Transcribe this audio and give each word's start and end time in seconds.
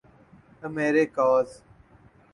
Americas 0.63 1.61